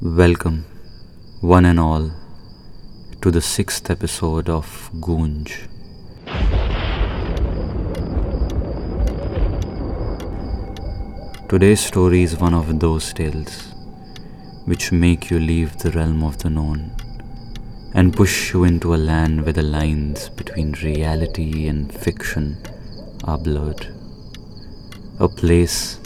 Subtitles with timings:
[0.00, 0.64] Welcome,
[1.40, 2.12] one and all,
[3.20, 5.66] to the sixth episode of Goonj.
[11.48, 13.74] Today's story is one of those tales
[14.66, 16.92] which make you leave the realm of the known
[17.92, 22.56] and push you into a land where the lines between reality and fiction
[23.24, 23.92] are blurred.
[25.18, 25.98] A place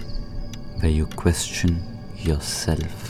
[0.81, 1.83] where you question
[2.17, 3.02] yourself.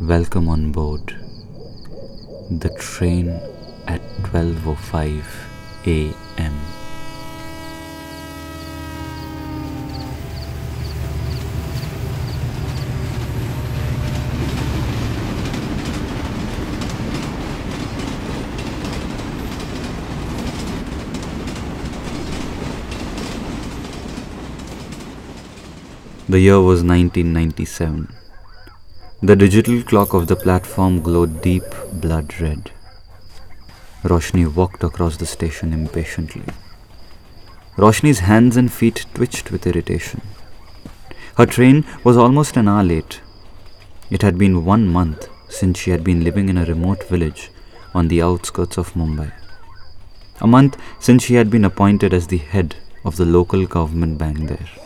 [0.00, 1.14] Welcome on board
[2.50, 3.28] the train
[3.86, 5.24] at 12:05
[5.86, 6.63] a.m.
[26.26, 28.08] The year was 1997.
[29.22, 32.70] The digital clock of the platform glowed deep blood red.
[34.04, 36.46] Roshni walked across the station impatiently.
[37.76, 40.22] Roshni's hands and feet twitched with irritation.
[41.36, 43.20] Her train was almost an hour late.
[44.10, 47.50] It had been one month since she had been living in a remote village
[47.92, 49.30] on the outskirts of Mumbai.
[50.40, 54.48] A month since she had been appointed as the head of the local government bank
[54.48, 54.83] there.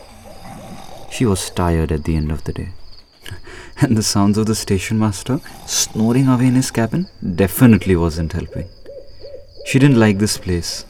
[1.11, 2.69] She was tired at the end of the day.
[3.81, 8.67] And the sounds of the station master snoring away in his cabin definitely wasn't helping.
[9.65, 10.85] She didn't like this place,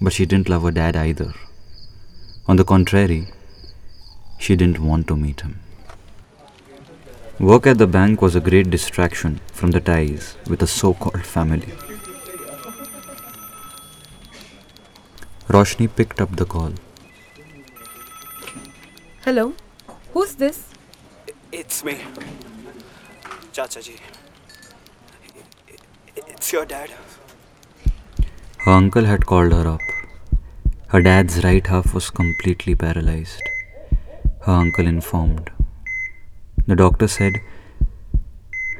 [0.00, 1.32] but she didn't love her dad either.
[2.46, 3.28] On the contrary,
[4.38, 5.60] she didn't want to meet him.
[7.38, 11.24] Work at the bank was a great distraction from the ties with the so called
[11.24, 11.72] family.
[15.48, 16.72] Roshni picked up the call.
[19.24, 19.52] Hello,
[20.14, 20.64] who's this?
[21.52, 21.98] It's me.
[23.52, 23.96] Chacha ji.
[26.16, 26.88] It's your dad.
[28.60, 29.82] Her uncle had called her up.
[30.88, 33.42] Her dad's right half was completely paralyzed.
[34.46, 35.50] Her uncle informed.
[36.66, 37.34] The doctor said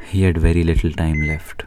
[0.06, 1.64] he had very little time left.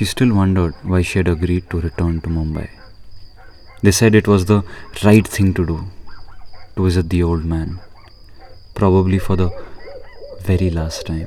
[0.00, 2.70] She still wondered why she had agreed to return to Mumbai.
[3.82, 4.62] They said it was the
[5.04, 5.76] right thing to do
[6.76, 7.80] to visit the old man,
[8.72, 9.50] probably for the
[10.40, 11.26] very last time.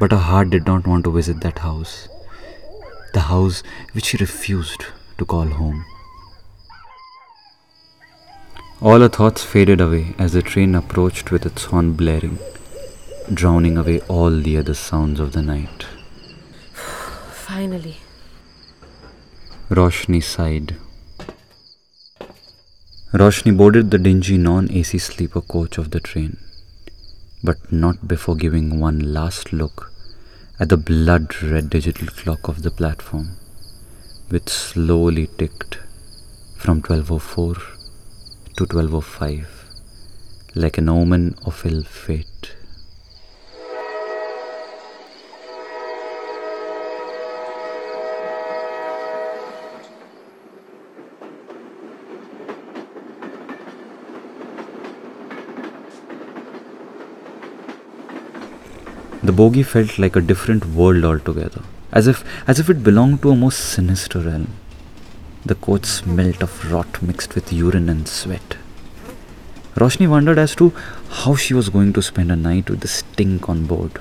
[0.00, 2.08] But her heart did not want to visit that house,
[3.14, 4.86] the house which she refused
[5.18, 5.84] to call home.
[8.80, 12.40] All her thoughts faded away as the train approached with its horn blaring,
[13.32, 15.86] drowning away all the other sounds of the night.
[17.50, 17.96] Finally.
[19.70, 20.76] Roshni sighed.
[23.12, 26.36] Roshni boarded the dingy non AC sleeper coach of the train,
[27.42, 29.90] but not before giving one last look
[30.60, 33.30] at the blood red digital clock of the platform,
[34.28, 35.80] which slowly ticked
[36.56, 37.54] from 1204
[38.58, 39.48] to 1205
[40.54, 42.54] like an omen of ill fate.
[59.22, 63.30] The bogie felt like a different world altogether, as if as if it belonged to
[63.30, 64.48] a most sinister realm.
[65.44, 68.56] The coach smelt of rot mixed with urine and sweat.
[69.74, 70.72] Roshni wondered as to
[71.10, 74.00] how she was going to spend a night with the stink on board.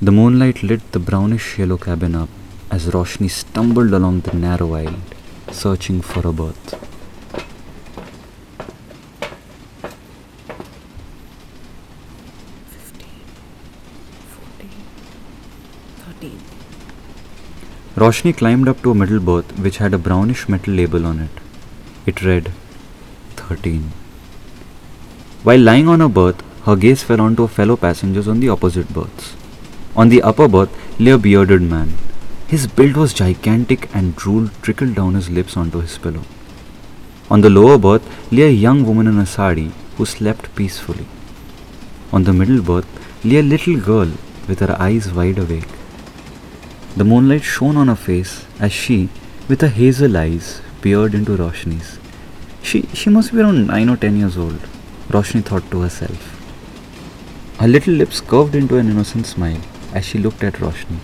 [0.00, 2.28] The moonlight lit the brownish yellow cabin up
[2.70, 5.00] as Roshni stumbled along the narrow aisle,
[5.50, 6.85] searching for a berth.
[17.96, 21.30] Roshni climbed up to a middle berth which had a brownish metal label on it.
[22.04, 22.52] It read
[23.36, 23.90] 13.
[25.42, 28.92] While lying on her berth, her gaze fell onto her fellow passengers on the opposite
[28.92, 29.34] berths.
[29.96, 31.94] On the upper berth lay a bearded man.
[32.48, 36.24] His build was gigantic and drool trickled down his lips onto his pillow.
[37.30, 41.06] On the lower berth lay a young woman in a sari who slept peacefully.
[42.12, 44.10] On the middle berth lay a little girl
[44.46, 45.75] with her eyes wide awake.
[46.96, 49.10] The moonlight shone on her face as she,
[49.48, 51.98] with her hazel eyes, peered into Roshni's.
[52.62, 54.60] She, she must be around 9 or 10 years old,
[55.08, 56.32] Roshni thought to herself.
[57.60, 59.60] Her little lips curved into an innocent smile
[59.92, 60.96] as she looked at Roshni.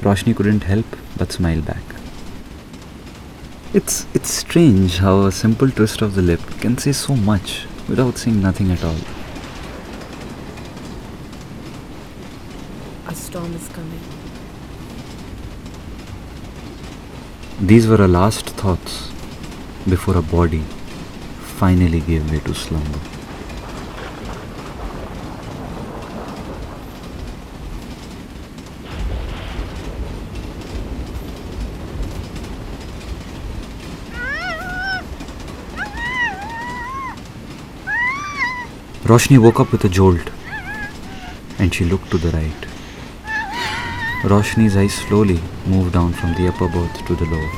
[0.00, 0.86] Roshni couldn't help
[1.16, 1.82] but smile back.
[3.74, 8.18] It's it's strange how a simple twist of the lip can say so much without
[8.18, 9.00] saying nothing at all.
[13.06, 14.00] A storm is coming.
[17.58, 19.08] These were her last thoughts
[19.88, 20.60] before her body
[21.58, 23.00] finally gave way to slumber.
[39.04, 40.30] Roshni woke up with a jolt
[41.58, 42.75] and she looked to the right.
[44.30, 47.50] Roshni's eyes slowly moved down from the upper berth to the lower.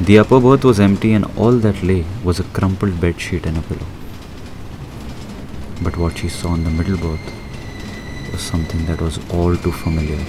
[0.00, 3.60] The upper berth was empty and all that lay was a crumpled bedsheet and a
[3.60, 3.86] pillow.
[5.82, 7.34] But what she saw in the middle berth
[8.32, 10.24] was something that was all too familiar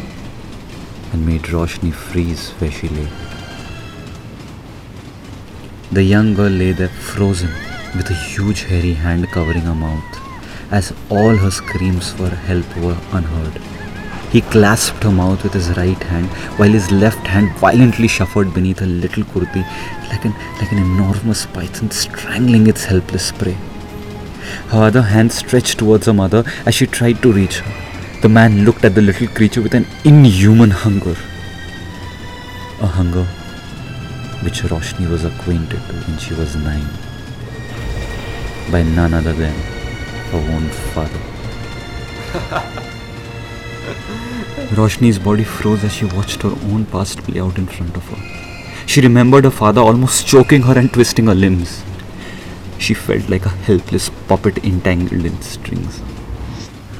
[1.14, 3.08] and made Roshni freeze where she lay.
[5.94, 7.54] The young girl lay there frozen
[7.96, 10.20] with a huge hairy hand covering her mouth
[10.72, 13.81] as all her screams for help were unheard.
[14.32, 18.80] He clasped her mouth with his right hand while his left hand violently shuffled beneath
[18.80, 19.64] her little kurti
[20.10, 23.58] like an, like an enormous python strangling its helpless prey.
[24.70, 28.22] Her other hand stretched towards her mother as she tried to reach her.
[28.22, 31.16] The man looked at the little creature with an inhuman hunger.
[32.82, 33.26] A hunger
[34.44, 36.88] which Roshni was acquainted to when she was nine
[38.72, 39.54] by none other than
[40.32, 41.20] her own father.
[44.78, 48.86] Roshni's body froze as she watched her own past play out in front of her.
[48.86, 51.84] She remembered her father almost choking her and twisting her limbs.
[52.78, 56.02] She felt like a helpless puppet entangled in strings.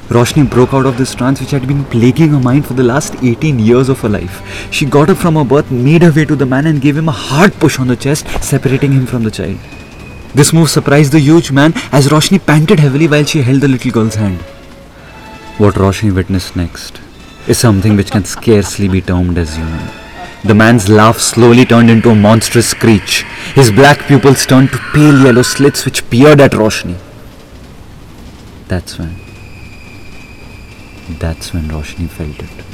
[0.08, 3.14] Roshni broke out of this trance which had been plaguing her mind for the last
[3.22, 4.42] 18 years of her life.
[4.70, 7.08] She got up from her berth, made her way to the man, and gave him
[7.08, 9.58] a hard push on the chest, separating him from the child.
[10.34, 13.90] This move surprised the huge man as Roshni panted heavily while she held the little
[13.90, 14.38] girl's hand.
[15.62, 17.00] What Roshni witnessed next
[17.46, 19.88] is something which can scarcely be termed as human.
[20.44, 23.22] The man's laugh slowly turned into a monstrous screech.
[23.54, 26.98] His black pupils turned to pale yellow slits which peered at Roshni.
[28.66, 29.14] That's when.
[31.20, 32.64] That's when Roshni felt it.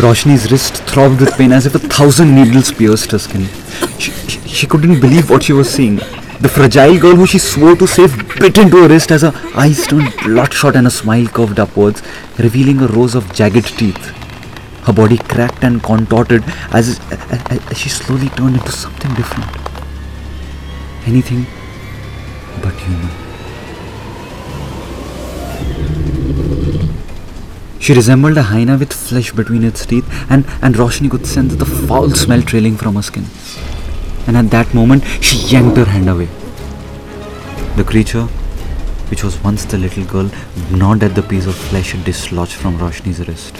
[0.00, 3.44] Roshni's wrist throbbed with pain as if a thousand needles pierced her skin.
[3.98, 6.00] She, she, she couldn't believe what she was seeing.
[6.40, 9.84] The fragile girl who she swore to save bit into her wrist as her eyes
[9.88, 12.00] turned bloodshot and a smile curved upwards,
[12.38, 14.14] revealing a rows of jagged teeth.
[14.86, 19.50] Her body cracked and contorted as, as, as she slowly turned into something different.
[21.06, 21.44] Anything
[22.62, 23.10] but human.
[27.80, 31.66] She resembled a hyena with flesh between its teeth, and, and Roshni could sense the
[31.66, 33.24] foul smell trailing from her skin.
[34.28, 36.28] And at that moment, she yanked her hand away.
[37.76, 38.26] The creature,
[39.10, 40.30] which was once the little girl,
[40.70, 43.56] gnawed at the piece of flesh dislodged from Roshni's wrist.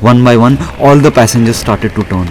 [0.00, 2.26] One by one, all the passengers started to turn.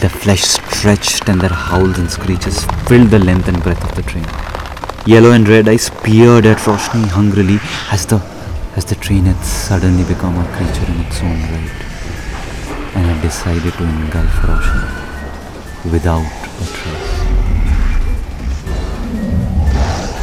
[0.00, 4.02] Their flesh stretched and their howls and screeches filled the length and breadth of the
[4.02, 4.26] train.
[5.06, 7.58] Yellow and red eyes peered at Roshni hungrily
[7.90, 8.20] as the
[8.76, 11.78] as the train had suddenly become a creature in its own right
[12.94, 16.26] and had decided to engulf Roshni without
[16.62, 17.17] a trace.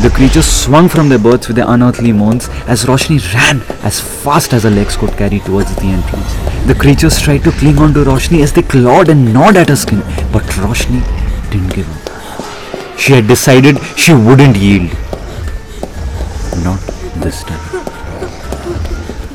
[0.05, 4.53] The creatures swung from their berths with their unearthly moans as Roshni ran as fast
[4.53, 6.31] as her legs could carry towards the entrance.
[6.67, 9.75] The creatures tried to cling on to Roshni as they clawed and gnawed at her
[9.75, 11.01] skin, but Roshni
[11.49, 12.99] didn't give up.
[12.99, 14.91] She had decided she wouldn't yield.
[16.63, 16.79] Not
[17.23, 17.65] this time.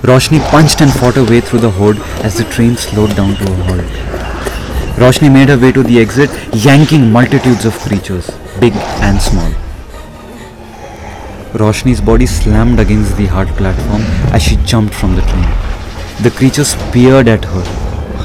[0.02, 3.52] Roshni punched and fought her way through the horde as the train slowed down to
[3.52, 3.90] a halt.
[5.00, 8.72] Roshni made her way to the exit, yanking multitudes of creatures, big
[9.02, 9.52] and small.
[11.54, 14.02] Roshni's body slammed against the hard platform
[14.32, 15.50] as she jumped from the train.
[16.22, 17.64] The creatures peered at her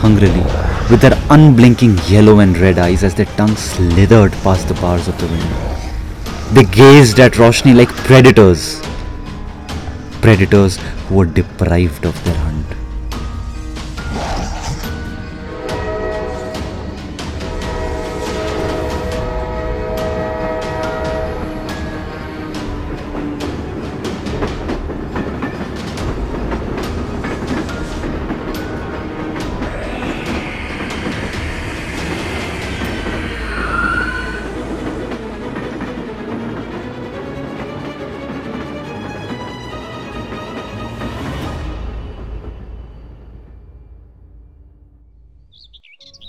[0.01, 0.43] hungrily
[0.91, 5.17] with their unblinking yellow and red eyes as their tongues slithered past the bars of
[5.19, 5.75] the window.
[6.53, 8.81] They gazed at Roshni like predators.
[10.21, 10.77] Predators
[11.07, 12.64] who were deprived of their hunt.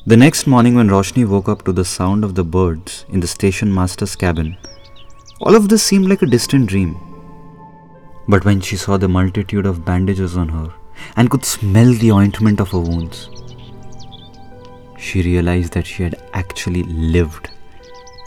[0.09, 3.27] The next morning, when Roshni woke up to the sound of the birds in the
[3.27, 4.57] station master's cabin,
[5.41, 6.97] all of this seemed like a distant dream.
[8.29, 10.73] But when she saw the multitude of bandages on her
[11.17, 13.29] and could smell the ointment of her wounds,
[14.97, 17.51] she realized that she had actually lived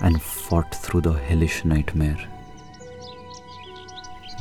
[0.01, 2.19] and fought through the hellish nightmare.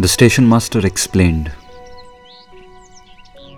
[0.01, 1.53] The station master explained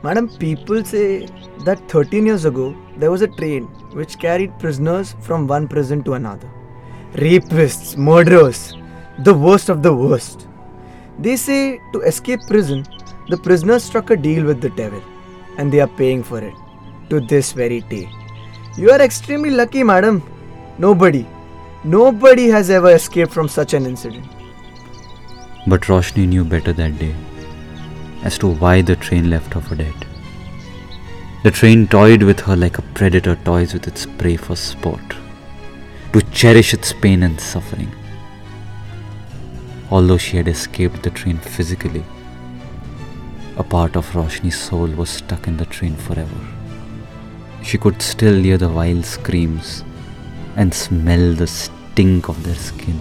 [0.02, 1.26] Madam, people say
[1.66, 6.14] that 13 years ago there was a train which carried prisoners from one prison to
[6.14, 6.50] another.
[7.12, 8.74] Rapists, murderers,
[9.24, 10.48] the worst of the worst.
[11.18, 12.86] They say to escape prison,
[13.28, 15.02] the prisoners struck a deal with the devil
[15.58, 16.54] and they are paying for it
[17.10, 18.08] to this very day.
[18.78, 20.22] You are extremely lucky, madam.
[20.78, 21.26] Nobody,
[21.84, 24.26] nobody has ever escaped from such an incident.
[25.66, 27.14] But Roshni knew better that day
[28.22, 29.94] as to why the train left her for dead.
[31.42, 35.14] The train toyed with her like a predator toys with its prey for sport,
[36.12, 37.90] to cherish its pain and suffering.
[39.90, 42.04] Although she had escaped the train physically,
[43.56, 46.40] a part of Roshni's soul was stuck in the train forever.
[47.62, 49.82] She could still hear the wild screams
[50.56, 53.00] and smell the stink of their skin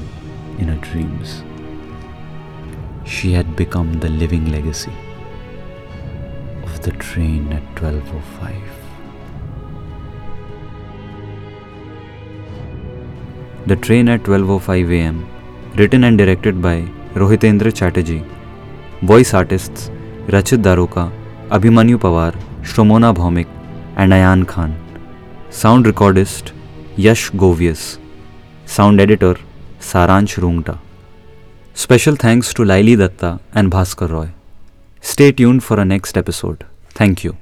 [0.57, 1.43] in her dreams.
[3.05, 4.91] She had become the living legacy
[6.81, 8.79] the train at 1205.
[13.67, 15.17] The Train at 12:05 am,
[15.79, 16.75] written and directed by
[17.23, 18.23] Rohitendra Chatterjee.
[19.11, 19.91] Voice artists
[20.35, 21.05] Rachit Daroka,
[21.57, 22.33] Abhimanyu Pawar,
[22.63, 23.51] Shomona Bhaumik,
[23.97, 24.73] and Ayan Khan.
[25.49, 26.51] Sound recordist
[26.95, 27.83] Yash Govius.
[28.65, 29.35] Sound editor
[29.91, 30.79] Saransh Rungta.
[31.73, 34.29] Special thanks to Laili Datta and Bhaskar Roy.
[35.01, 36.65] Stay tuned for our next episode.
[36.89, 37.37] Thank you.